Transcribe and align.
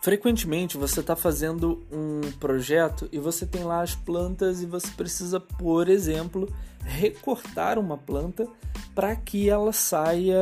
Frequentemente 0.00 0.78
você 0.78 1.00
está 1.00 1.14
fazendo 1.14 1.82
um 1.92 2.20
projeto 2.38 3.08
e 3.12 3.18
você 3.18 3.44
tem 3.44 3.64
lá 3.64 3.82
as 3.82 3.94
plantas 3.94 4.62
e 4.62 4.66
você 4.66 4.88
precisa, 4.92 5.38
por 5.38 5.90
exemplo, 5.90 6.50
recortar 6.82 7.78
uma 7.78 7.98
planta 7.98 8.48
para 8.94 9.14
que 9.14 9.48
ela 9.50 9.72
saia, 9.72 10.34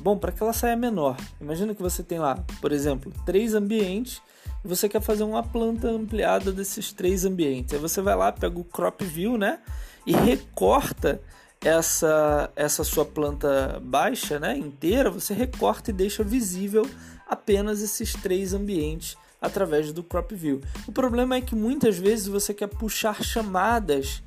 bom, 0.00 0.18
para 0.18 0.32
que 0.32 0.42
ela 0.42 0.52
saia 0.52 0.76
menor. 0.76 1.16
Imagina 1.40 1.74
que 1.74 1.80
você 1.80 2.02
tem 2.02 2.18
lá, 2.18 2.44
por 2.60 2.72
exemplo, 2.72 3.10
três 3.24 3.54
ambientes 3.54 4.20
e 4.62 4.68
você 4.68 4.86
quer 4.86 5.00
fazer 5.00 5.24
uma 5.24 5.42
planta 5.42 5.88
ampliada 5.88 6.52
desses 6.52 6.92
três 6.92 7.24
ambientes. 7.24 7.72
Aí 7.72 7.80
você 7.80 8.02
vai 8.02 8.14
lá, 8.14 8.30
pega 8.30 8.58
o 8.58 8.64
crop 8.64 9.02
view, 9.02 9.38
né, 9.38 9.60
e 10.06 10.12
recorta 10.12 11.22
essa 11.64 12.50
essa 12.56 12.84
sua 12.84 13.04
planta 13.04 13.80
baixa, 13.82 14.38
né, 14.38 14.56
inteira, 14.56 15.10
você 15.10 15.32
recorta 15.32 15.90
e 15.90 15.94
deixa 15.94 16.24
visível 16.24 16.88
apenas 17.28 17.80
esses 17.80 18.12
três 18.14 18.52
ambientes 18.52 19.16
através 19.40 19.92
do 19.92 20.02
crop 20.02 20.34
view. 20.34 20.60
O 20.86 20.92
problema 20.92 21.36
é 21.36 21.40
que 21.40 21.54
muitas 21.54 21.98
vezes 21.98 22.26
você 22.26 22.52
quer 22.54 22.68
puxar 22.68 23.22
chamadas 23.22 24.22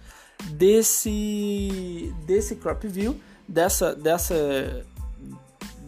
desse 0.52 2.14
desse 2.26 2.56
crop 2.56 2.88
view, 2.88 3.20
dessa 3.48 3.96
dessa 3.96 4.86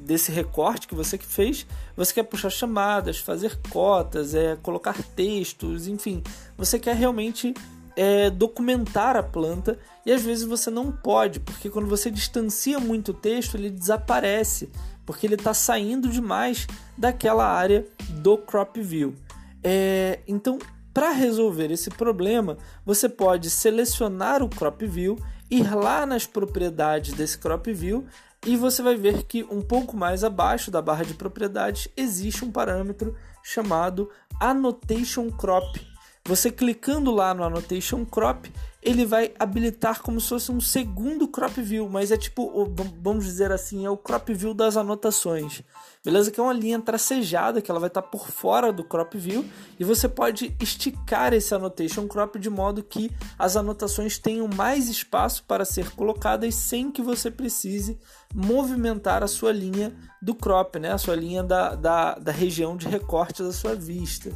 desse 0.08 0.31
recorte 0.31 0.88
que 0.88 0.95
você 0.95 1.17
fez, 1.17 1.67
você 1.95 2.14
quer 2.14 2.23
puxar 2.23 2.50
chamadas, 2.50 3.17
fazer 3.17 3.59
cotas, 3.70 4.34
é, 4.34 4.55
colocar 4.55 5.03
textos, 5.03 5.86
enfim, 5.86 6.23
você 6.58 6.80
quer 6.80 6.95
realmente 6.95 7.53
é, 7.98 8.30
documentar 8.30 9.18
a 9.18 9.24
planta 9.24 9.80
e 10.06 10.12
às 10.12 10.22
vezes 10.22 10.44
você 10.44 10.70
não 10.70 10.92
pode, 10.92 11.40
porque 11.40 11.68
quando 11.68 11.88
você 11.88 12.12
distancia 12.12 12.80
muito 12.80 13.10
o 13.10 13.14
texto, 13.14 13.58
ele 13.58 13.72
desaparece, 13.72 14.70
porque 15.04 15.26
ele 15.26 15.34
está 15.34 15.52
saindo 15.52 16.08
demais 16.08 16.67
daquela 16.95 17.45
área 17.45 17.88
do 18.22 18.38
crop 18.38 18.80
view. 18.80 19.16
É, 19.64 20.20
então, 20.28 20.59
para 20.94 21.09
resolver 21.09 21.72
esse 21.72 21.89
problema, 21.89 22.59
você 22.86 23.09
pode 23.09 23.50
selecionar 23.50 24.44
o 24.44 24.50
crop 24.50 24.86
view, 24.86 25.17
ir 25.50 25.73
lá 25.76 26.06
nas 26.06 26.28
propriedades 26.28 27.16
desse 27.16 27.39
crop 27.39 27.73
view 27.73 28.06
e 28.45 28.56
você 28.56 28.84
vai 28.84 28.95
ver 28.95 29.23
que 29.23 29.44
um 29.45 29.61
pouco 29.61 29.98
mais 29.98 30.23
abaixo 30.23 30.70
da 30.70 30.82
barra 30.84 31.04
de 31.04 31.16
propriedades 31.16 31.88
existe 31.98 32.45
um 32.45 32.52
parâmetro 32.52 33.16
chamado 33.42 34.09
annotation 34.39 35.32
crop 35.32 35.97
você 36.28 36.52
clicando 36.52 37.09
lá 37.09 37.33
no 37.33 37.42
Annotation 37.42 38.06
Crop, 38.06 38.52
ele 38.83 39.06
vai 39.06 39.33
habilitar 39.39 40.02
como 40.02 40.20
se 40.20 40.28
fosse 40.28 40.52
um 40.52 40.59
segundo 40.59 41.28
crop 41.28 41.61
view, 41.61 41.89
mas 41.89 42.11
é 42.11 42.17
tipo, 42.17 42.70
vamos 43.02 43.25
dizer 43.25 43.52
assim, 43.52 43.86
é 43.86 43.89
o 43.89 43.95
crop 43.95 44.33
view 44.33 44.53
das 44.53 44.75
anotações. 44.75 45.64
Beleza? 46.03 46.30
Que 46.30 46.39
é 46.39 46.44
uma 46.44 46.53
linha 46.53 46.80
tracejada 46.81 47.61
que 47.61 47.72
ela 47.72 47.80
vai 47.80 47.88
estar 47.88 48.02
por 48.02 48.30
fora 48.30 48.72
do 48.73 48.83
crop 48.83 49.17
view 49.17 49.45
e 49.80 49.86
você 49.86 50.08
pode 50.09 50.55
esticar 50.61 51.33
esse 51.33 51.55
annotation 51.55 52.08
crop 52.08 52.38
de 52.38 52.50
modo 52.50 52.83
que 52.83 53.09
as 53.39 53.55
anotações 53.55 54.17
tenham 54.17 54.50
mais 54.50 54.89
espaço 54.89 55.45
para 55.45 55.64
ser 55.64 55.92
colocadas 55.92 56.53
sem 56.55 56.92
que 56.92 57.02
você 57.02 57.31
precise 57.31 57.98
movimentar 58.36 59.23
a 59.23 59.28
sua 59.28 59.53
linha 59.53 59.94
do 60.22 60.36
crop, 60.36 60.78
né? 60.78 60.92
A 60.92 60.98
sua 60.98 61.16
linha 61.16 61.42
da, 61.42 61.73
da, 61.73 62.16
da 62.16 62.31
região 62.33 62.75
de 62.75 62.88
recorte 62.88 63.42
da 63.44 63.53
sua 63.53 63.75
vista. 63.75 64.31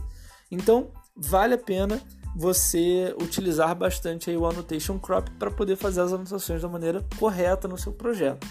Então, 0.50 0.89
vale 1.22 1.53
a 1.53 1.58
pena 1.58 2.02
você 2.36 3.16
utilizar 3.22 3.75
bastante 3.75 4.30
aí 4.30 4.38
o 4.38 4.45
annotation 4.45 4.97
crop 4.97 5.30
para 5.31 5.52
poder 5.52 5.75
fazer 5.75 6.02
as 6.02 6.13
anotações 6.13 6.61
da 6.61 6.67
maneira 6.67 7.05
correta 7.19 7.67
no 7.67 7.78
seu 7.78 7.91
projeto. 7.91 8.47